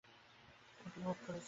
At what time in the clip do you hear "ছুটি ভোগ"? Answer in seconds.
0.79-1.17